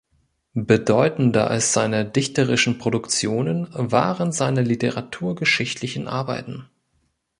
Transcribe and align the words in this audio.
Bedeutender 0.55 1.51
als 1.51 1.73
seine 1.73 2.05
dichterischen 2.05 2.79
Produktionen 2.79 3.67
waren 3.71 4.31
seine 4.31 4.63
literaturgeschichtlichen 4.63 6.07
Arbeiten. 6.07 6.67